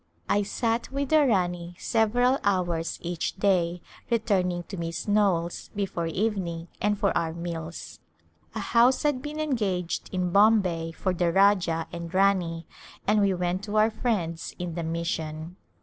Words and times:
I 0.27 0.41
sat 0.41 0.91
with 0.91 1.09
the 1.09 1.27
Rani 1.27 1.75
several 1.77 2.39
hours 2.43 2.97
each 3.03 3.35
day 3.35 3.83
re 4.09 4.17
turning 4.17 4.63
to 4.63 4.75
Miss 4.75 5.07
Knowles 5.07 5.69
before 5.75 6.07
evening 6.07 6.69
and 6.81 6.97
for 6.97 7.15
our 7.15 7.33
meals. 7.33 7.99
A 8.55 8.59
house 8.61 9.03
had 9.03 9.21
been 9.21 9.39
engaged 9.39 10.09
in 10.11 10.31
Bombay 10.31 10.91
for 10.93 11.13
the 11.13 11.31
Rajah 11.31 11.85
and 11.93 12.11
Rani, 12.11 12.65
and 13.05 13.21
we 13.21 13.35
went 13.35 13.63
to 13.65 13.77
our 13.77 13.91
friends 13.91 14.55
in 14.57 14.73
the 14.73 14.81
mission. 14.81 15.55